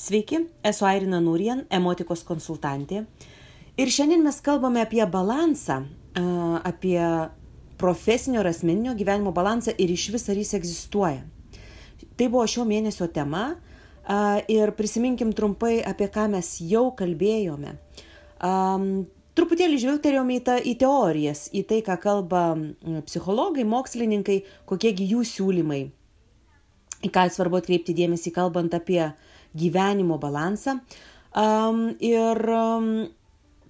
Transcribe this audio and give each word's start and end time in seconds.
Sveiki, 0.00 0.38
esu 0.64 0.86
Airina 0.88 1.18
Nurien, 1.20 1.66
emotikos 1.68 2.22
konsultantė. 2.24 3.02
Ir 3.76 3.90
šiandien 3.92 4.22
mes 4.24 4.38
kalbame 4.40 4.80
apie 4.80 5.02
balansą, 5.04 5.82
apie 6.64 6.96
profesinio 7.76 8.40
ir 8.40 8.48
asmeninio 8.48 8.94
gyvenimo 8.96 9.34
balansą 9.36 9.74
ir 9.76 9.92
iš 9.92 10.06
vis 10.14 10.24
ar 10.32 10.40
jis 10.40 10.54
egzistuoja. 10.56 11.20
Tai 12.16 12.30
buvo 12.32 12.46
šio 12.48 12.64
mėnesio 12.64 13.10
tema 13.12 13.44
ir 14.48 14.72
prisiminkim 14.78 15.36
trumpai, 15.36 15.82
apie 15.84 16.08
ką 16.08 16.30
mes 16.32 16.54
jau 16.64 16.86
kalbėjome. 16.96 17.76
Truputėlį 19.36 19.84
žvilgterėjome 19.84 20.40
į, 20.40 20.44
ta, 20.48 20.56
į 20.64 20.78
teorijas, 20.80 21.50
į 21.52 21.66
tai, 21.68 21.84
ką 21.84 22.00
kalba 22.00 22.46
psichologai, 23.04 23.68
mokslininkai, 23.68 24.40
kokiegi 24.64 25.12
jų 25.12 25.28
siūlymai, 25.28 25.90
į 27.04 27.10
ką 27.12 27.26
svarbu 27.32 27.60
atkreipti 27.60 27.96
dėmesį, 27.96 28.32
kalbant 28.36 28.74
apie 28.76 29.02
uh, 29.06 29.30
gyvenimo 29.54 30.18
balansą. 30.18 30.78
Um, 31.30 31.92
ir 32.02 32.38
um, 32.50 33.08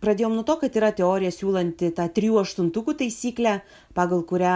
pradėjom 0.00 0.36
nuo 0.38 0.44
to, 0.48 0.56
kad 0.62 0.76
yra 0.76 0.90
teorija 0.96 1.32
siūlanti 1.34 1.90
tą 1.96 2.06
3-8 2.16 2.70
taisyklę, 3.02 3.58
pagal 3.96 4.24
kurią 4.28 4.54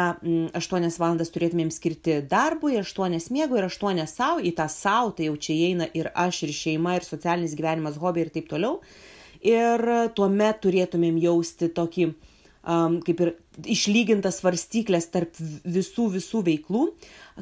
8 0.56 0.88
valandas 0.98 1.32
turėtumėm 1.34 1.72
skirti 1.74 2.22
darbui, 2.28 2.78
8 2.80 3.18
miego 3.30 3.58
ir 3.60 3.68
8 3.68 4.06
savo, 4.08 4.40
į 4.40 4.54
tą 4.56 4.68
savo, 4.72 5.12
tai 5.12 5.28
jau 5.28 5.36
čia 5.36 5.52
įeina 5.52 5.90
ir 5.92 6.10
aš, 6.14 6.44
ir 6.48 6.54
šeima, 6.56 6.96
ir 6.96 7.04
socialinis 7.04 7.56
gyvenimas, 7.56 8.00
hobi 8.00 8.24
ir 8.24 8.32
taip 8.32 8.48
toliau. 8.48 8.80
Ir 9.44 9.82
tuomet 10.16 10.62
turėtumėm 10.64 11.18
jausti 11.20 11.68
tokį, 11.68 12.14
um, 12.66 13.00
kaip 13.04 13.20
ir 13.20 13.34
išlygintas 13.70 14.40
svarstyklės 14.40 15.10
tarp 15.12 15.36
visų 15.38 16.08
visų 16.16 16.42
veiklų. 16.48 16.88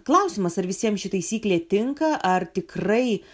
Klausimas, 0.06 0.58
ar 0.58 0.68
visiems 0.68 1.02
ši 1.02 1.14
taisyklė 1.16 1.62
tinka, 1.70 2.14
ar 2.20 2.46
tikrai 2.50 3.20
uh, 3.20 3.30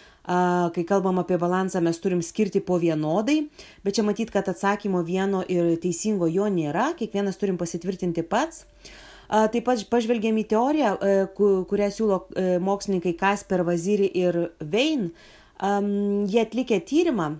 kai 0.73 0.83
kalbam 0.85 1.19
apie 1.19 1.37
balansą, 1.37 1.81
mes 1.81 1.97
turim 1.99 2.21
skirti 2.21 2.61
po 2.61 2.77
vienodai, 2.77 3.47
bet 3.83 3.95
čia 3.95 4.03
matyt, 4.05 4.31
kad 4.31 4.49
atsakymo 4.49 5.01
vieno 5.03 5.41
ir 5.47 5.77
teisingo 5.81 6.27
jo 6.29 6.45
nėra, 6.51 6.93
kiekvienas 6.99 7.39
turim 7.39 7.57
pasitvirtinti 7.57 8.23
pats. 8.23 8.65
Taip 9.29 9.65
pat 9.65 9.83
pažvelgėm 9.89 10.39
į 10.41 10.45
teoriją, 10.49 10.93
kurią 11.37 11.89
siūlo 11.93 12.23
mokslininkai 12.65 13.13
Kasper 13.17 13.61
Vaziri 13.61 14.09
ir 14.17 14.49
Vein. 14.59 15.11
Jie 15.61 16.41
atlikę 16.41 16.79
tyrimą 16.81 17.35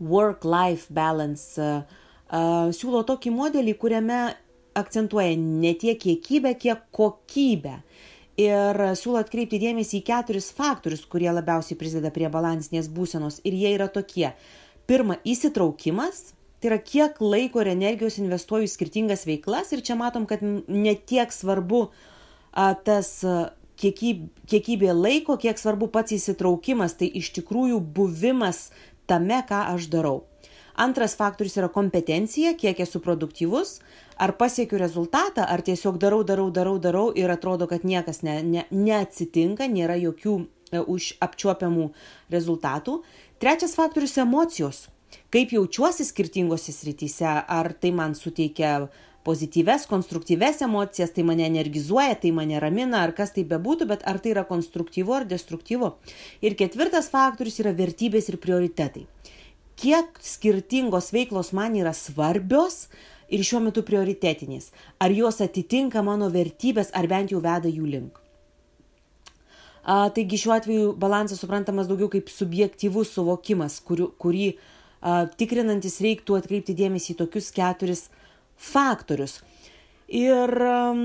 Work-Life 0.00 0.88
Balance 0.88 1.84
siūlo 2.30 3.02
tokį 3.08 3.32
modelį, 3.34 3.74
kuriame 3.80 4.20
akcentuoja 4.78 5.34
ne 5.36 5.74
tiek 5.74 5.98
kiekybę, 5.98 6.54
kiek 6.58 6.86
kokybę 6.94 7.80
ir 8.40 8.82
siūlo 8.96 9.20
atkreipti 9.20 9.60
dėmesį 9.60 10.00
į 10.00 10.04
keturis 10.06 10.50
faktorius, 10.56 11.04
kurie 11.10 11.30
labiausiai 11.32 11.78
prisideda 11.78 12.12
prie 12.14 12.30
balansinės 12.32 12.90
būsenos. 12.92 13.40
Ir 13.44 13.56
jie 13.58 13.74
yra 13.76 13.88
tokie. 13.92 14.30
Pirma, 14.88 15.18
įsitraukimas. 15.24 16.30
Tai 16.60 16.74
yra, 16.74 16.78
kiek 16.84 17.20
laiko 17.24 17.62
ir 17.62 17.72
energijos 17.72 18.18
investuoju 18.20 18.68
į 18.68 18.72
skirtingas 18.72 19.24
veiklas. 19.28 19.72
Ir 19.72 19.84
čia 19.84 19.96
matom, 19.96 20.26
kad 20.28 20.42
netiek 20.42 21.32
svarbu 21.32 21.86
a, 22.52 22.72
tas 22.74 23.12
kiekyb, 23.80 24.26
kiekybė 24.50 24.92
laiko, 24.96 25.38
kiek 25.40 25.60
svarbu 25.60 25.88
pats 25.92 26.16
įsitraukimas. 26.16 26.98
Tai 27.00 27.08
iš 27.20 27.32
tikrųjų 27.38 27.80
buvimas 27.80 28.68
tame, 29.10 29.40
ką 29.48 29.66
aš 29.74 29.88
darau. 29.92 30.29
Antras 30.74 31.16
faktorius 31.16 31.56
yra 31.58 31.68
kompetencija, 31.68 32.54
kiek 32.58 32.80
esu 32.80 33.00
produktyvus, 33.02 33.80
ar 34.20 34.36
pasiekiu 34.38 34.78
rezultatą, 34.78 35.46
ar 35.48 35.62
tiesiog 35.66 35.98
darau, 35.98 36.22
darau, 36.24 36.50
darau, 36.50 36.78
darau 36.78 37.10
ir 37.16 37.30
atrodo, 37.30 37.66
kad 37.66 37.84
niekas 37.84 38.22
ne, 38.22 38.40
ne, 38.42 38.64
neatsitinka, 38.70 39.68
nėra 39.68 39.96
jokių 40.00 40.36
e, 40.40 40.80
už 40.80 41.14
apčiuopiamų 41.24 41.90
rezultatų. 42.32 43.00
Trečias 43.40 43.74
faktorius- 43.74 44.18
emocijos. 44.26 44.88
Kaip 45.30 45.50
jaučiuosi 45.50 46.04
skirtingose 46.04 46.72
srityse, 46.72 47.30
ar 47.48 47.72
tai 47.72 47.90
man 47.90 48.14
suteikia 48.14 48.88
pozityves, 49.24 49.86
konstruktyves 49.86 50.62
emocijas, 50.62 51.12
tai 51.12 51.22
mane 51.22 51.46
energizuoja, 51.46 52.14
tai 52.20 52.30
mane 52.30 52.60
ramina, 52.60 53.02
ar 53.02 53.12
kas 53.12 53.32
tai 53.32 53.44
bebūtų, 53.44 53.86
bet 53.86 54.02
ar 54.06 54.18
tai 54.18 54.30
yra 54.34 54.44
konstruktyvu 54.44 55.12
ar 55.12 55.24
destruktyvu. 55.24 55.92
Ir 56.42 56.54
ketvirtas 56.54 57.10
faktorius 57.10 57.60
yra 57.60 57.74
vertybės 57.76 58.30
ir 58.30 58.38
prioritetai 58.40 59.06
kiek 59.80 60.18
skirtingos 60.24 61.10
veiklos 61.14 61.54
man 61.56 61.76
yra 61.78 61.94
svarbios 61.96 62.86
ir 63.30 63.44
šiuo 63.46 63.62
metu 63.64 63.84
prioritetinės. 63.86 64.70
Ar 65.00 65.14
jos 65.14 65.40
atitinka 65.44 66.02
mano 66.04 66.28
vertybės, 66.32 66.90
ar 66.94 67.08
bent 67.10 67.32
jau 67.32 67.40
veda 67.44 67.70
jų 67.70 67.86
link. 67.88 68.20
A, 69.80 70.10
taigi 70.12 70.38
šiuo 70.42 70.54
atveju 70.58 70.92
balansas 71.00 71.40
suprantamas 71.40 71.88
daugiau 71.88 72.10
kaip 72.12 72.28
subjektyvus 72.28 73.14
suvokimas, 73.16 73.78
kuriu, 73.86 74.10
kurį 74.20 74.50
a, 74.52 75.24
tikrinantis 75.40 76.00
reiktų 76.04 76.36
atkreipti 76.36 76.76
dėmesį 76.76 77.14
į 77.14 77.20
tokius 77.22 77.48
keturis 77.56 78.08
faktorius. 78.60 79.38
Ir 80.10 80.52
um, 80.66 81.04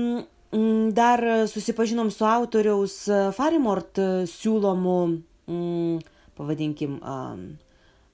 dar 0.92 1.22
susipažinom 1.48 2.10
su 2.10 2.26
autoriaus 2.26 2.98
Farimort 3.36 4.00
siūlomu, 4.28 4.96
um, 5.46 6.00
pavadinkim, 6.36 6.98
um, 7.00 7.46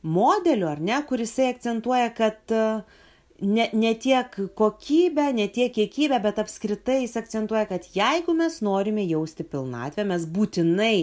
modeliu, 0.02 0.68
ar 0.70 0.82
ne, 0.82 0.98
kuris 1.08 1.34
akcentuoja, 1.42 2.10
kad 2.16 2.54
e, 2.54 2.62
ne, 3.42 3.68
ne 3.72 3.92
tiek 3.94 4.36
kokybę, 4.58 5.32
ne 5.34 5.48
tiek 5.48 5.74
kiekybę, 5.74 6.20
bet 6.22 6.40
apskritai 6.42 7.02
jis 7.02 7.16
akcentuoja, 7.20 7.66
kad 7.70 7.86
jeigu 7.94 8.34
mes 8.38 8.60
norime 8.62 9.04
jausti 9.06 9.46
pilnatvę, 9.46 10.06
mes 10.08 10.26
būtinai 10.26 10.96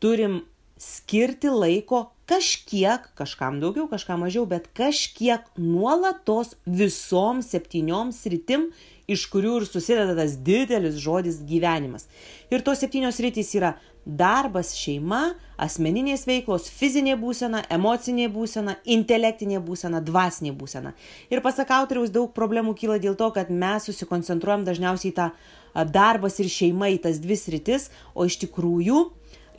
turim 0.00 0.40
skirti 0.80 1.50
laiko 1.52 2.06
kažkiek, 2.30 3.10
kažkam 3.18 3.58
daugiau, 3.60 3.88
kažkam 3.90 4.22
mažiau, 4.24 4.46
bet 4.48 4.70
kažkiek 4.76 5.44
nuolatos 5.58 6.54
visom 6.64 7.42
septynioms 7.44 8.22
sritim, 8.24 8.70
iš 9.10 9.26
kurių 9.32 9.58
ir 9.60 9.66
susideda 9.66 10.14
tas 10.16 10.36
didelis 10.46 11.00
žodis 11.02 11.40
gyvenimas. 11.46 12.06
Ir 12.54 12.62
tos 12.66 12.80
septynios 12.80 13.18
rytis 13.20 13.50
yra 13.58 13.74
darbas, 14.06 14.72
šeima, 14.78 15.34
asmeninės 15.60 16.24
veiklos, 16.28 16.68
fizinė 16.72 17.16
būsena, 17.20 17.62
emocinė 17.72 18.28
būsena, 18.32 18.76
intelektinė 18.84 19.60
būsena, 19.64 20.00
dvasinė 20.04 20.54
būsena. 20.56 20.94
Ir 21.30 21.42
pasak 21.44 21.70
autoriaus, 21.76 22.12
daug 22.12 22.32
problemų 22.36 22.74
kyla 22.78 22.98
dėl 23.02 23.16
to, 23.18 23.30
kad 23.36 23.50
mes 23.52 23.88
susikoncentruojam 23.88 24.64
dažniausiai 24.64 25.14
tą 25.16 25.30
darbas 25.92 26.40
ir 26.40 26.50
šeima 26.50 26.90
į 26.96 27.00
tas 27.06 27.20
dvi 27.22 27.36
sritis, 27.38 27.90
o 28.14 28.26
iš 28.26 28.40
tikrųjų 28.46 29.04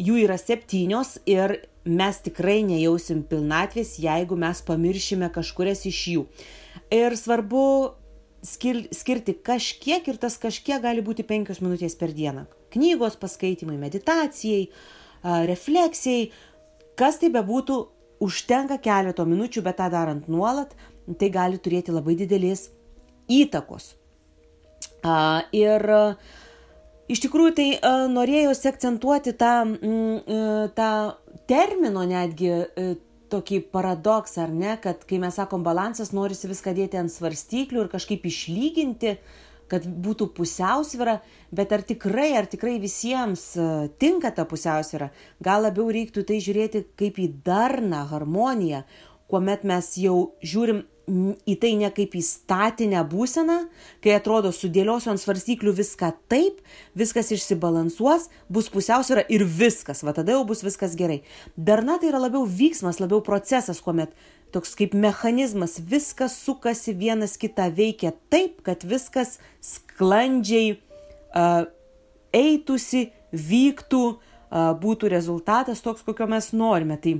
jų 0.02 0.18
yra 0.24 0.38
septynios 0.42 1.20
ir 1.30 1.62
mes 1.86 2.22
tikrai 2.26 2.62
nejausim 2.66 3.24
pilnatvės, 3.30 3.98
jeigu 4.02 4.38
mes 4.38 4.62
pamiršime 4.66 5.30
kažkurias 5.34 5.86
iš 5.90 6.02
jų. 6.16 6.26
Ir 6.94 7.18
svarbu 7.18 7.66
skir 8.46 8.88
skirti 8.94 9.38
kažkiek 9.38 10.08
ir 10.10 10.18
tas 10.22 10.38
kažkiek 10.42 10.82
gali 10.82 11.06
būti 11.06 11.26
penkios 11.28 11.62
minutės 11.62 11.98
per 11.98 12.14
dieną 12.18 12.48
knygos 12.74 13.18
paskaitimai, 13.22 13.78
meditacijai, 13.82 14.66
refleksijai, 15.50 16.30
kas 17.00 17.20
tai 17.22 17.32
bebūtų, 17.34 17.80
užtenka 18.22 18.78
keleto 18.82 19.26
minučių, 19.26 19.64
bet 19.66 19.80
tą 19.80 19.90
darant 19.94 20.28
nuolat, 20.30 20.76
tai 21.18 21.32
gali 21.34 21.58
turėti 21.58 21.94
labai 21.94 22.16
didelės 22.20 22.68
įtakos. 23.32 23.96
Ir 25.58 25.88
iš 27.10 27.24
tikrųjų 27.26 27.54
tai 27.58 27.68
norėjosi 28.14 28.70
akcentuoti 28.70 29.34
tą, 29.38 29.56
tą 30.78 30.92
termino 31.50 32.06
netgi 32.06 32.54
tokį 33.32 33.62
paradoksą, 33.72 34.46
ar 34.46 34.54
ne, 34.54 34.76
kad 34.84 35.06
kai 35.08 35.18
mes 35.24 35.38
sakom 35.40 35.64
balansas, 35.64 36.12
norisi 36.14 36.50
viską 36.52 36.76
dėti 36.78 37.00
ant 37.00 37.14
svarstyklių 37.14 37.86
ir 37.86 37.90
kažkaip 37.94 38.26
išlyginti 38.28 39.14
uh, 39.16 39.38
kad 39.72 39.86
būtų 39.88 40.28
pusiausvyra, 40.36 41.20
bet 41.56 41.72
ar 41.76 41.84
tikrai, 41.88 42.32
ar 42.36 42.48
tikrai 42.52 42.76
visiems 42.84 43.46
e, 43.56 43.68
tinka 44.02 44.34
ta 44.36 44.44
pusiausvyra, 44.50 45.12
gal 45.44 45.64
labiau 45.68 45.88
reiktų 45.96 46.26
tai 46.28 46.42
žiūrėti 46.44 46.84
kaip 47.00 47.22
į 47.24 47.30
darną, 47.46 48.04
harmoniją, 48.12 48.84
kuomet 49.32 49.64
mes 49.68 49.94
jau 50.04 50.18
žiūrim 50.44 50.84
į 51.12 51.56
tai 51.60 51.72
ne 51.80 51.90
kaip 51.94 52.14
į 52.16 52.22
statinę 52.24 53.02
būseną, 53.10 53.58
kai 54.04 54.14
atrodo 54.16 54.52
sudėliosiu 54.56 55.12
ant 55.12 55.22
svarstyklių 55.22 55.74
viską 55.80 56.12
taip, 56.32 56.62
viskas 56.98 57.32
išsibalansuos, 57.36 58.30
bus 58.52 58.70
pusiausvėra 58.72 59.26
ir 59.34 59.44
viskas, 59.46 60.04
va 60.06 60.14
tada 60.16 60.38
jau 60.38 60.46
bus 60.48 60.64
viskas 60.66 60.96
gerai. 61.00 61.22
Darna 61.58 61.98
tai 62.00 62.12
yra 62.12 62.22
labiau 62.22 62.46
vyksmas, 62.46 63.02
labiau 63.02 63.22
procesas, 63.26 63.82
kuomet 63.84 64.14
toks 64.54 64.76
kaip 64.78 64.96
mechanizmas, 64.98 65.80
viskas 65.80 66.36
sukasi 66.46 66.96
vienas 66.98 67.38
kitą 67.40 67.70
veikia 67.76 68.14
taip, 68.32 68.62
kad 68.66 68.84
viskas 68.88 69.40
sklandžiai 69.64 70.76
uh, 70.76 71.66
eitųsi, 72.36 73.10
vyktų, 73.32 74.06
uh, 74.12 74.72
būtų 74.80 75.12
rezultatas 75.12 75.84
toks, 75.84 76.04
kokio 76.08 76.28
mes 76.32 76.52
norime. 76.56 77.00
Tai 77.00 77.20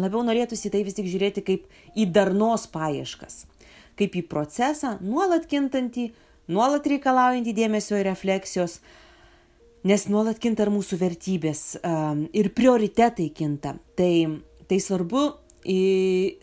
labiau 0.00 0.24
norėtųsi 0.26 0.72
tai 0.72 0.82
vis 0.86 0.96
tik 0.96 1.08
žiūrėti 1.10 1.44
kaip 1.46 1.66
į 1.98 2.08
darnos 2.14 2.66
paieškas, 2.72 3.44
kaip 3.98 4.16
į 4.18 4.24
procesą 4.30 4.96
nuolat 5.02 5.46
kintantį, 5.50 6.10
nuolat 6.52 6.86
reikalaujantį 6.90 7.54
dėmesio 7.56 7.98
ir 8.00 8.08
refleksijos, 8.10 8.80
nes 9.84 10.08
nuolat 10.08 10.40
kinta 10.40 10.64
ir 10.64 10.72
mūsų 10.74 10.98
vertybės 11.00 11.62
ir 12.32 12.50
prioritetai 12.56 13.28
kinta. 13.36 13.76
Tai, 13.98 14.12
tai 14.68 14.80
svarbu, 14.80 15.28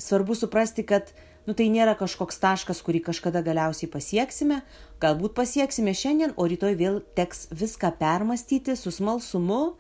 svarbu 0.02 0.38
suprasti, 0.38 0.86
kad 0.88 1.12
nu, 1.48 1.56
tai 1.58 1.68
nėra 1.74 1.96
kažkoks 2.00 2.40
taškas, 2.42 2.82
kurį 2.86 3.04
kažkada 3.10 3.42
galiausiai 3.46 3.90
pasieksime, 3.92 4.62
galbūt 5.02 5.36
pasieksime 5.38 5.94
šiandien, 5.98 6.36
o 6.38 6.46
rytoj 6.50 6.78
vėl 6.80 7.02
teks 7.18 7.50
viską 7.58 7.96
permastyti 8.00 8.78
su 8.78 8.94
smalsumu, 8.94 9.76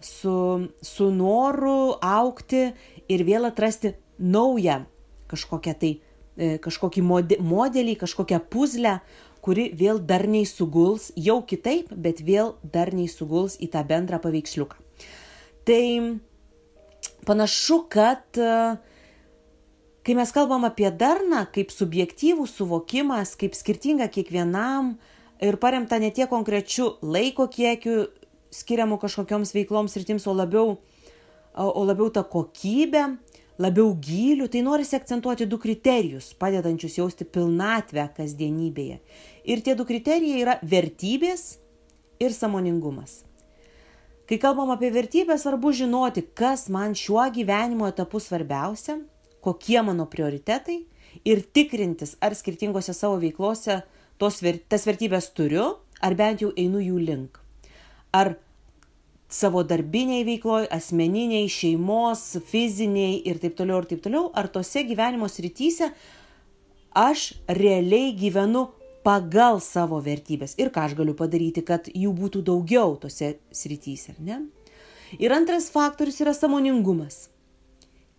su, 0.00 0.68
su 0.82 1.10
noru 1.10 1.96
aukti 2.02 2.68
ir 3.08 3.24
vėl 3.26 3.48
atrasti 3.48 3.94
naują 4.18 4.84
kažkokią 5.28 5.74
tai, 5.78 5.92
e, 6.36 6.58
kažkokį 6.62 7.04
modelį, 7.44 7.96
kažkokią 8.00 8.40
puzlę, 8.50 8.98
kuri 9.44 9.68
vėl 9.76 10.00
darniai 10.02 10.46
suguls, 10.48 11.10
jau 11.16 11.40
kitaip, 11.46 11.92
bet 11.94 12.20
vėl 12.24 12.56
darniai 12.62 13.08
suguls 13.08 13.56
į 13.60 13.70
tą 13.72 13.84
bendrą 13.86 14.18
paveiksliuką. 14.22 14.80
Tai 15.68 15.84
panašu, 17.28 17.82
kad 17.92 18.24
kai 20.08 20.14
mes 20.16 20.30
kalbam 20.32 20.64
apie 20.64 20.88
darną 20.88 21.44
kaip 21.52 21.68
subjektyvų 21.74 22.46
suvokimas, 22.48 23.34
kaip 23.36 23.52
skirtinga 23.52 24.08
kiekvienam 24.08 24.94
ir 25.44 25.58
paremta 25.60 25.98
ne 26.00 26.08
tiek 26.14 26.30
konkrečiu 26.30 26.94
laiko 27.04 27.44
kiekiu 27.52 28.06
skiriamų 28.54 28.98
kažkokioms 29.02 29.54
veikloms 29.56 29.96
rytims, 29.98 30.26
o 30.28 30.34
labiau, 30.36 30.78
o 31.54 31.84
labiau 31.84 32.10
tą 32.14 32.24
kokybę, 32.24 33.04
labiau 33.58 33.92
gylių, 33.94 34.48
tai 34.50 34.62
norisi 34.62 34.96
akcentuoti 34.98 35.48
du 35.50 35.58
kriterijus, 35.60 36.32
padedančius 36.38 36.98
jausti 37.00 37.26
pilnatvę 37.26 38.08
kasdienybėje. 38.16 39.00
Ir 39.48 39.64
tie 39.64 39.74
du 39.78 39.86
kriterijai 39.88 40.44
yra 40.44 40.58
vertybės 40.62 41.56
ir 42.22 42.34
samoningumas. 42.34 43.24
Kai 44.28 44.36
kalbam 44.36 44.70
apie 44.74 44.90
vertybę, 44.92 45.38
svarbu 45.40 45.72
žinoti, 45.72 46.22
kas 46.36 46.66
man 46.68 46.92
šiuo 46.92 47.24
gyvenimo 47.32 47.88
etapu 47.88 48.20
svarbiausia, 48.20 48.98
kokie 49.40 49.80
mano 49.82 50.04
prioritetai 50.04 50.82
ir 51.24 51.40
tikrintis, 51.40 52.16
ar 52.20 52.36
skirtingose 52.36 52.92
savo 52.92 53.16
veiklose 53.22 53.80
tos, 54.20 54.42
tas 54.68 54.84
vertybės 54.84 55.32
turiu, 55.32 55.78
ar 56.04 56.14
bent 56.18 56.44
jau 56.44 56.52
einu 56.60 56.82
jų 56.84 57.00
link. 57.00 57.40
Ar 58.12 58.36
savo 59.28 59.62
darbiniai 59.62 60.24
veikloj, 60.24 60.66
asmeniniai, 60.72 61.48
šeimos, 61.52 62.24
fiziniai 62.48 63.20
ir 63.28 63.40
taip 63.42 63.58
toliau 63.58 63.82
ir 63.82 63.88
taip 63.90 64.02
toliau, 64.06 64.30
ar 64.32 64.48
tose 64.52 64.82
gyvenimo 64.88 65.28
srityse 65.28 65.90
aš 66.96 67.32
realiai 67.60 68.14
gyvenu 68.16 68.70
pagal 69.04 69.60
savo 69.64 70.00
vertybės 70.04 70.56
ir 70.58 70.72
ką 70.74 70.88
aš 70.88 70.96
galiu 70.98 71.14
padaryti, 71.16 71.62
kad 71.64 71.90
jų 71.92 72.12
būtų 72.16 72.42
daugiau 72.48 72.96
tose 73.00 73.36
srityse, 73.52 74.16
ar 74.16 74.22
ne? 74.24 74.38
Ir 75.16 75.32
antras 75.32 75.70
faktorius 75.72 76.20
yra 76.20 76.34
samoningumas. 76.36 77.28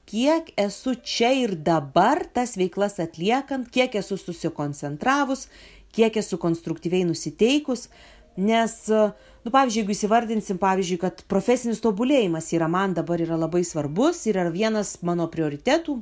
Kiek 0.10 0.48
esu 0.58 0.96
čia 1.06 1.30
ir 1.38 1.54
dabar 1.54 2.24
tas 2.34 2.56
veiklas 2.58 2.98
atliekant, 3.02 3.68
kiek 3.70 3.94
esu 4.00 4.18
susikoncentravus, 4.18 5.46
kiek 5.94 6.18
esu 6.18 6.40
konstruktyviai 6.42 7.06
nusiteikus, 7.06 7.90
nes 8.38 8.76
nu 8.90 9.52
pavyzdžiui 9.52 9.82
jeigu 9.82 9.96
įsivardinsim 9.96 10.60
pavyzdžiui 10.62 11.00
kad 11.02 11.24
profesinis 11.32 11.82
tobulėjimas 11.84 12.52
yra 12.56 12.68
man 12.72 12.94
dabar 12.98 13.22
yra 13.24 13.40
labai 13.40 13.64
svarbus 13.68 14.26
ir 14.28 14.38
yra 14.38 14.52
vienas 14.54 14.98
mano 15.02 15.30
prioritetų 15.32 15.98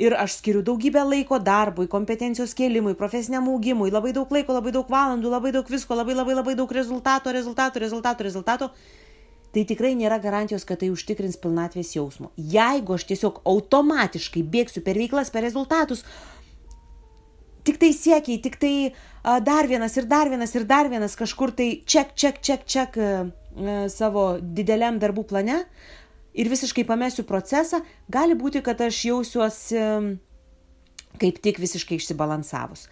ir 0.00 0.16
aš 0.16 0.38
skiriu 0.40 0.62
daugybę 0.64 1.02
laiko 1.04 1.38
darbui 1.38 1.88
kompetencijos 1.90 2.54
kėlimui 2.56 2.96
profesiniam 2.98 3.48
augimui 3.52 3.92
labai 3.92 4.14
daug 4.16 4.32
laiko 4.32 4.56
labai 4.56 4.72
daug 4.76 4.88
valandų 4.90 5.32
labai 5.32 5.52
daug 5.56 5.68
visko 5.70 5.98
labai 5.98 6.16
labai 6.16 6.38
labai 6.38 6.56
daug 6.56 6.72
rezultato 6.72 7.32
rezultato 7.32 7.82
rezultato 7.82 8.24
rezultato 8.24 8.72
tai 9.54 9.64
tikrai 9.66 9.94
nėra 9.98 10.20
garantijos, 10.22 10.64
kad 10.66 10.80
tai 10.82 10.92
užtikrins 10.94 11.38
pilnatvės 11.42 11.94
jausmo. 11.96 12.30
Jeigu 12.38 12.94
aš 12.94 13.06
tiesiog 13.10 13.40
automatiškai 13.50 14.44
bėgsiu 14.46 14.82
per 14.86 14.98
veiklas, 15.00 15.32
per 15.34 15.42
rezultatus, 15.46 16.04
tik 17.64 17.80
tai 17.80 17.92
siekiai, 17.96 18.40
tik 18.42 18.58
tai 18.60 18.74
a, 19.22 19.38
dar 19.44 19.68
vienas 19.70 19.96
ir 19.98 20.08
dar 20.10 20.30
vienas 20.32 20.54
ir 20.54 20.66
dar 20.68 20.88
vienas 20.90 21.16
kažkur 21.18 21.52
tai 21.56 21.70
ček, 21.84 22.14
ček, 22.14 22.40
ček, 22.42 22.66
ček 22.66 22.98
a, 22.98 23.10
a, 23.26 23.78
savo 23.92 24.38
dideliam 24.40 25.00
darbų 25.02 25.26
plane 25.30 25.62
ir 26.34 26.50
visiškai 26.50 26.86
pamesiu 26.86 27.26
procesą, 27.28 27.82
gali 28.08 28.36
būti, 28.38 28.62
kad 28.62 28.80
aš 28.80 29.04
jausiuosi 29.10 29.80
kaip 31.20 31.40
tik 31.42 31.58
visiškai 31.60 31.98
išsibalansavus. 31.98 32.86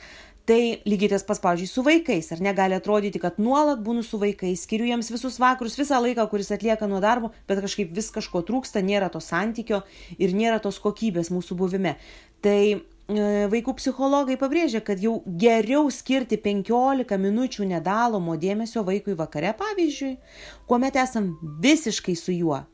Tai 0.49 0.59
lygiai 0.89 1.11
tas 1.13 1.25
pats, 1.29 1.43
pavyzdžiui, 1.45 1.69
su 1.69 1.83
vaikais. 1.85 2.31
Ar 2.33 2.41
negali 2.41 2.73
atrodyti, 2.73 3.21
kad 3.21 3.37
nuolat 3.37 3.83
būnu 3.85 4.01
su 4.05 4.17
vaikais, 4.21 4.63
skiriu 4.65 4.89
jiems 4.89 5.11
visus 5.13 5.37
vakarus, 5.41 5.77
visą 5.77 6.01
laiką, 6.01 6.25
kuris 6.33 6.49
atlieka 6.57 6.89
nuo 6.89 7.03
darbo, 7.05 7.35
bet 7.49 7.61
kažkaip 7.61 7.93
vis 7.95 8.09
kažko 8.15 8.41
trūksta, 8.49 8.81
nėra 8.81 9.11
to 9.13 9.21
santykio 9.21 9.83
ir 10.17 10.33
nėra 10.33 10.57
tos 10.65 10.81
kokybės 10.81 11.29
mūsų 11.35 11.59
buvime. 11.61 11.99
Tai 12.41 12.59
E, 12.59 12.98
vaikų 13.09 13.73
psichologai 13.79 14.37
pabrėžia, 14.37 14.83
kad 14.85 15.01
jau 15.01 15.23
geriau 15.25 15.89
skirti 15.91 16.37
15 16.37 17.17
minučių 17.17 17.65
nedalomo 17.65 18.37
dėmesio 18.37 18.85
vaikui 18.85 19.17
vakare, 19.17 19.55
pavyzdžiui, 19.57 20.19
kuomet 20.69 20.97
esam 20.97 21.39
visiškai 21.63 22.15
su 22.17 22.33
juo, 22.33 22.67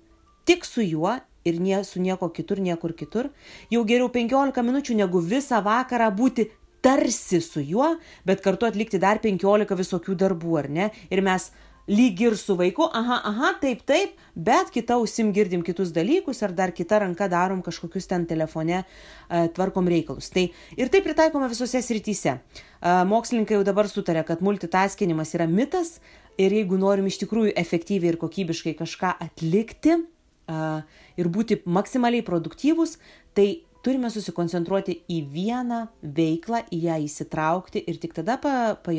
tik 0.45 0.65
su 0.65 0.83
juo 0.83 1.21
ir 1.45 1.61
nie, 1.61 1.85
su 1.85 2.01
nieko 2.01 2.33
kitur, 2.35 2.59
niekur 2.59 2.97
kitur, 2.99 3.31
jau 3.71 3.85
geriau 3.85 4.11
15 4.11 4.63
minučių 4.65 4.97
negu 4.99 5.21
visą 5.23 5.63
vakarą 5.63 6.11
būti 6.11 6.49
tarsi 6.83 7.41
su 7.41 7.63
juo, 7.63 7.95
bet 8.27 8.43
kartu 8.43 8.67
atlikti 8.67 8.99
dar 8.99 9.23
15 9.23 9.77
visokių 9.79 10.17
darbų, 10.19 10.59
ar 10.59 10.69
ne? 10.69 10.91
Ir 11.15 11.23
mes 11.23 11.53
lyg 11.91 12.21
ir 12.25 12.37
su 12.41 12.57
vaiku, 12.57 12.87
aha, 12.97 13.21
aha, 13.29 13.53
taip, 13.61 13.83
taip, 13.85 14.15
bet 14.35 14.71
kita 14.73 14.97
ausim 14.97 15.33
girdim 15.37 15.63
kitus 15.65 15.93
dalykus 15.93 16.43
ar 16.43 16.55
dar 16.57 16.73
kita 16.73 17.03
ranka 17.03 17.29
darom 17.29 17.61
kažkokius 17.63 18.09
ten 18.09 18.25
telefone 18.27 18.81
uh, 18.85 19.47
tvarkom 19.53 19.89
reikalus. 19.89 20.31
Tai 20.33 20.47
ir 20.79 20.93
tai 20.93 21.03
pritaikoma 21.05 21.51
visose 21.53 21.83
srityse. 21.85 22.39
Uh, 22.81 23.05
mokslininkai 23.11 23.59
jau 23.59 23.67
dabar 23.67 23.91
sutarė, 23.91 24.25
kad 24.25 24.41
multitaskinimas 24.45 25.35
yra 25.37 25.49
mitas 25.51 25.99
ir 26.41 26.57
jeigu 26.57 26.81
norim 26.81 27.07
iš 27.11 27.21
tikrųjų 27.25 27.53
efektyviai 27.61 28.15
ir 28.15 28.21
kokybiškai 28.21 28.75
kažką 28.81 29.13
atlikti 29.29 29.99
uh, 30.01 30.81
ir 31.21 31.31
būti 31.31 31.61
maksimaliai 31.69 32.25
produktyvus, 32.25 32.97
tai 33.37 33.65
turime 33.85 34.09
susikoncentruoti 34.09 35.03
į 35.13 35.21
vieną 35.29 35.83
veiklą, 36.01 36.63
į 36.73 36.81
ją 36.87 36.97
įsitraukti 37.05 37.85
ir 37.85 38.01
tik 38.01 38.17
tada 38.17 38.39
pa, 38.41 38.55
pa, 38.81 38.95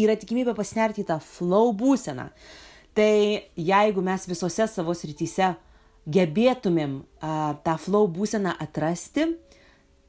yra 0.00 0.16
tikimybė 0.18 0.54
pasinerti 0.56 1.04
į 1.04 1.08
tą 1.08 1.18
flow 1.22 1.72
būseną. 1.76 2.28
Tai 2.94 3.14
jeigu 3.58 4.02
mes 4.06 4.26
visose 4.30 4.66
savo 4.70 4.94
srityse 4.94 5.54
gebėtumėm 6.14 7.00
a, 7.20 7.56
tą 7.64 7.74
flow 7.80 8.06
būseną 8.10 8.54
atrasti, 8.62 9.32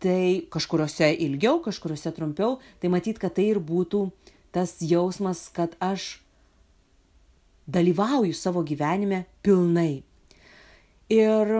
tai 0.03 0.45
kažkuriuose 0.53 1.09
ilgiau, 1.25 1.61
kažkuriuose 1.65 2.11
trumpiau, 2.13 2.59
tai 2.81 2.91
matyt, 2.93 3.19
kad 3.21 3.33
tai 3.37 3.49
ir 3.53 3.61
būtų 3.63 4.09
tas 4.55 4.77
jausmas, 4.83 5.47
kad 5.55 5.73
aš 5.83 6.19
dalyvauju 7.65 8.35
savo 8.37 8.61
gyvenime 8.63 9.25
pilnai. 9.43 10.03
Ir 11.09 11.55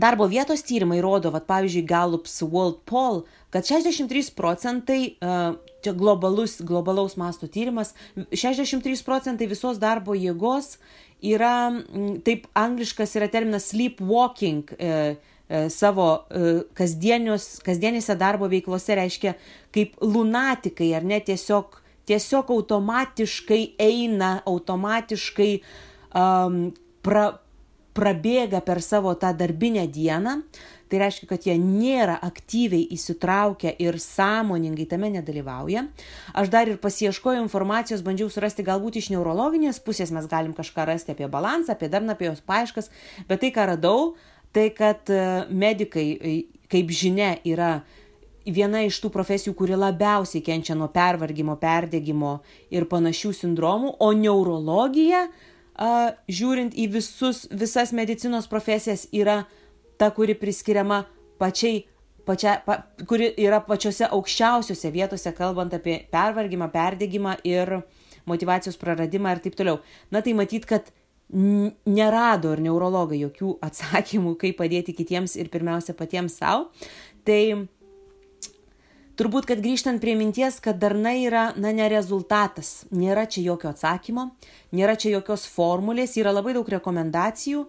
darbo 0.00 0.26
vietos 0.28 0.62
tyrimai 0.66 1.00
rodo, 1.04 1.32
vat, 1.34 1.46
pavyzdžiui, 1.48 1.86
Gallups 1.88 2.40
World 2.42 2.82
Poll, 2.88 3.24
kad 3.54 3.66
63 3.66 4.32
procentai, 4.36 5.16
čia 5.84 5.92
globalus, 5.96 6.58
globalaus 6.60 7.16
masto 7.16 7.48
tyrimas, 7.48 7.94
63 8.32 9.04
procentai 9.06 9.48
visos 9.48 9.80
darbo 9.80 10.16
jėgos 10.18 10.76
yra, 11.24 11.70
taip 12.26 12.46
angliškas 12.58 13.16
yra 13.18 13.28
terminas 13.32 13.70
sleepwalking, 13.72 14.74
e, 14.78 14.92
e, 15.48 15.64
savo 15.72 16.08
e, 16.28 16.52
kasdienėse 16.76 18.18
darbo 18.18 18.50
veiklose 18.50 18.98
reiškia 18.98 19.34
kaip 19.74 19.96
lunatikai, 20.02 20.92
ar 20.98 21.06
ne 21.06 21.20
tiesiog, 21.24 21.80
tiesiog 22.08 22.52
automatiškai 22.54 23.62
eina, 23.82 24.38
automatiškai 24.48 25.52
um, 26.16 26.62
pra, 27.04 27.30
prabėga 27.98 28.62
per 28.64 28.80
savo 28.84 29.12
tą 29.18 29.32
darbinę 29.36 29.86
dieną, 29.90 30.38
tai 30.88 31.00
reiškia, 31.02 31.26
kad 31.28 31.44
jie 31.44 31.56
nėra 31.60 32.16
aktyviai 32.24 32.86
įsitraukę 32.94 33.74
ir 33.82 33.98
sąmoningai 34.00 34.86
tame 34.88 35.10
nedalyvauja. 35.12 35.84
Aš 36.38 36.50
dar 36.52 36.70
ir 36.70 36.80
pasieškojau 36.80 37.42
informacijos, 37.44 38.04
bandžiau 38.06 38.30
surasti 38.32 38.64
galbūt 38.66 39.00
iš 39.02 39.10
neurologinės 39.12 39.82
pusės, 39.84 40.14
mes 40.14 40.28
galim 40.30 40.54
kažką 40.56 40.88
rasti 40.88 41.12
apie 41.12 41.28
balansą, 41.28 41.74
apie 41.74 41.90
darną, 41.92 42.16
apie 42.16 42.30
jos 42.30 42.40
paaiškas, 42.48 42.90
bet 43.28 43.44
tai, 43.44 43.52
ką 43.52 43.68
radau, 43.74 44.14
tai 44.56 44.70
kad 44.72 45.12
e, 45.12 45.22
medikai, 45.50 46.08
e, 46.16 46.36
kaip 46.72 46.92
žinia, 46.94 47.34
yra 47.44 47.82
viena 48.48 48.80
iš 48.86 49.02
tų 49.02 49.12
profesijų, 49.12 49.52
kuri 49.58 49.76
labiausiai 49.76 50.40
kenčia 50.44 50.76
nuo 50.78 50.88
pervargimo, 50.92 51.58
perdėgymo 51.60 52.38
ir 52.72 52.88
panašių 52.88 53.34
sindromų, 53.42 53.98
o 54.00 54.12
neurologija 54.16 55.26
žiūrint 55.78 56.74
į 56.74 56.88
visus, 56.96 57.46
visas 57.50 57.92
medicinos 57.94 58.48
profesijas, 58.50 59.06
yra 59.14 59.44
ta, 59.98 60.10
kuri 60.14 60.34
priskiriama 60.38 61.04
pačiai, 61.38 61.84
pačia, 62.26 62.58
pa, 62.66 62.80
kuri 63.08 63.30
yra 63.38 63.60
pačiose 63.64 64.08
aukščiausiose 64.10 64.90
vietose, 64.94 65.32
kalbant 65.36 65.74
apie 65.74 66.00
pervargimą, 66.12 66.70
perdėgymą 66.74 67.38
ir 67.46 67.78
motivacijos 68.28 68.78
praradimą 68.80 69.36
ir 69.36 69.42
taip 69.44 69.58
toliau. 69.58 69.78
Na 70.10 70.22
tai 70.22 70.34
matyt, 70.36 70.66
kad 70.68 70.90
nerado 71.28 72.54
ir 72.54 72.62
neurologai 72.64 73.20
jokių 73.20 73.58
atsakymų, 73.64 74.34
kaip 74.40 74.58
padėti 74.60 74.94
kitiems 74.96 75.36
ir 75.36 75.50
pirmiausia 75.52 75.94
patiems 75.96 76.38
savo. 76.40 76.70
Tai 77.28 77.68
turbūt, 79.18 79.48
kad 79.50 79.60
grįžtant 79.62 80.00
prie 80.02 80.14
minties, 80.18 80.60
kad 80.62 80.78
darna 80.80 81.12
yra, 81.18 81.50
na, 81.58 81.72
ne 81.74 81.88
rezultatas, 81.90 82.86
nėra 82.94 83.26
čia 83.30 83.44
jokio 83.50 83.72
atsakymo, 83.72 84.30
nėra 84.76 84.96
čia 85.00 85.16
jokios 85.16 85.46
formulės, 85.50 86.16
yra 86.20 86.32
labai 86.34 86.54
daug 86.56 86.68
rekomendacijų, 86.78 87.64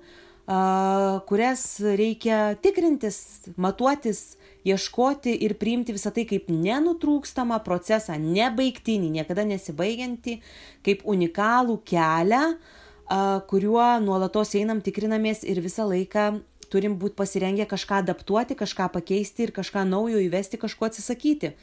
kurias 1.30 1.64
reikia 1.80 2.56
tikrintis, 2.64 3.20
matuotis, 3.62 4.40
ieškoti 4.66 5.36
ir 5.46 5.56
priimti 5.62 5.94
visą 5.96 6.12
tai 6.14 6.26
kaip 6.30 6.50
nenutrūkstamą 6.52 7.62
procesą, 7.66 8.18
nebaigtinį, 8.20 9.12
niekada 9.20 9.46
nesibaigiantį, 9.48 10.40
kaip 10.86 11.06
unikalų 11.08 11.80
kelią, 11.88 12.44
kuriuo 13.50 13.86
nuolatos 14.04 14.56
einam, 14.60 14.84
tikrinamės 14.86 15.46
ir 15.48 15.62
visą 15.66 15.88
laiką 15.90 16.32
turim 16.72 16.96
būti 17.02 17.18
pasirengę 17.20 17.68
kažką 17.70 18.04
adaptuoti, 18.04 18.58
kažką 18.60 18.90
pakeisti 18.94 19.48
ir 19.48 19.54
kažką 19.56 19.84
naujo 19.90 20.22
įvesti, 20.22 20.62
kažko 20.62 20.90
atsisakyti. 20.90 21.54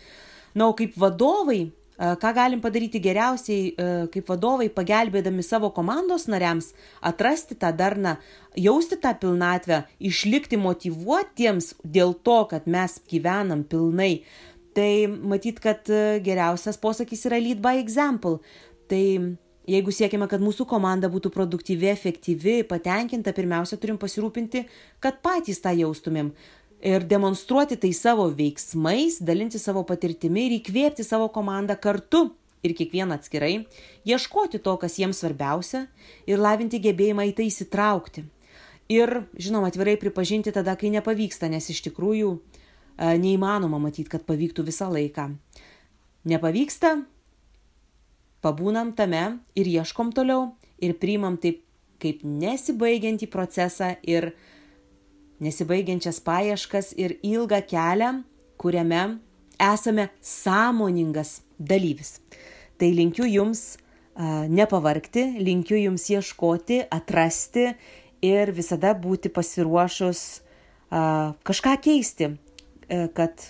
Na, 0.56 0.68
o 0.68 0.74
kaip 0.76 0.96
vadovai, 0.98 1.70
ką 1.96 2.32
galim 2.36 2.60
padaryti 2.60 3.00
geriausiai, 3.00 3.70
kaip 4.12 4.28
vadovai, 4.28 4.68
pagelbėdami 4.72 5.44
savo 5.44 5.70
komandos 5.72 6.26
nariams 6.28 6.72
atrasti 7.00 7.56
tą 7.56 7.70
darną, 7.76 8.16
jausti 8.56 8.98
tą 9.00 9.14
pilnatvę, 9.20 9.82
išlikti 10.00 10.60
motivuotiems 10.60 11.74
dėl 11.84 12.12
to, 12.20 12.42
kad 12.52 12.68
mes 12.68 12.98
gyvenam 13.08 13.64
pilnai. 13.64 14.20
Tai 14.76 14.92
matyt, 15.08 15.60
kad 15.64 15.88
geriausias 16.20 16.76
posakis 16.76 17.24
yra 17.28 17.40
lead 17.40 17.62
by 17.64 17.80
example. 17.80 18.42
Tai 18.92 19.36
Jeigu 19.66 19.90
siekime, 19.90 20.28
kad 20.30 20.42
mūsų 20.42 20.62
komanda 20.70 21.08
būtų 21.10 21.32
produktyvi, 21.34 21.88
efektyvi, 21.90 22.60
patenkinta, 22.70 23.32
pirmiausia, 23.34 23.78
turim 23.82 23.98
pasirūpinti, 23.98 24.62
kad 25.02 25.18
patys 25.24 25.58
tą 25.64 25.72
jaustumėm. 25.74 26.30
Ir 26.86 27.02
demonstruoti 27.08 27.78
tai 27.82 27.90
savo 27.96 28.28
veiksmais, 28.30 29.18
dalinti 29.24 29.58
savo 29.58 29.82
patirtimi 29.88 30.44
ir 30.46 30.58
įkvėpti 30.60 31.02
savo 31.06 31.26
komandą 31.34 31.74
kartu 31.82 32.28
ir 32.62 32.76
kiekvieną 32.78 33.16
atskirai, 33.18 33.64
ieškoti 34.06 34.60
to, 34.62 34.76
kas 34.78 35.00
jiems 35.00 35.22
svarbiausia 35.22 35.86
ir 36.30 36.42
lavinti 36.42 36.78
gebėjimą 36.82 37.26
į 37.32 37.34
tai 37.40 37.48
įsitraukti. 37.50 38.26
Ir, 38.92 39.24
žinoma, 39.34 39.72
atvirai 39.72 39.96
pripažinti 39.98 40.52
tada, 40.54 40.76
kai 40.78 40.92
nepavyksta, 40.94 41.50
nes 41.50 41.66
iš 41.72 41.82
tikrųjų 41.88 42.36
e, 42.36 42.38
neįmanoma 43.18 43.80
matyti, 43.82 44.12
kad 44.12 44.22
pavyktų 44.28 44.62
visą 44.68 44.92
laiką. 44.94 45.32
Nepavyksta, 46.30 47.00
pabūnam 48.46 48.94
tame 48.94 49.24
ir 49.58 49.66
ieškom 49.66 50.14
toliau 50.14 50.52
ir 50.78 50.94
priimam 51.02 51.36
taip 51.42 51.64
kaip 52.02 52.22
nesibaigiantį 52.22 53.26
procesą 53.32 53.94
ir 54.06 54.30
nesibaigiančias 55.42 56.20
paieškas 56.24 56.92
ir 56.96 57.16
ilgą 57.24 57.60
kelią, 57.68 58.12
kuriame 58.60 59.18
esame 59.60 60.08
sąmoningas 60.20 61.40
dalyvis. 61.58 62.20
Tai 62.78 62.88
linkiu 62.92 63.26
jums 63.28 63.76
nepavarkti, 64.16 65.26
linkiu 65.44 65.76
jums 65.80 66.06
ieškoti, 66.12 66.82
atrasti 66.92 67.70
ir 68.24 68.52
visada 68.56 68.94
būti 68.96 69.32
pasiruošus 69.32 70.22
kažką 70.88 71.72
keisti, 71.84 72.30
uh, 72.30 72.46
kad, 72.88 73.42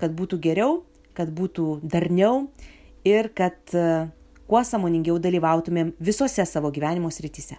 kad 0.00 0.14
būtų 0.16 0.38
geriau, 0.40 0.80
kad 1.14 1.30
būtų 1.34 1.80
darniau 1.82 2.48
ir 3.04 3.30
kad 3.34 3.60
kuo 4.50 4.64
samoningiau 4.66 5.20
dalyvautumėm 5.22 5.92
visose 6.06 6.42
savo 6.52 6.72
gyvenimo 6.74 7.10
srityse 7.14 7.58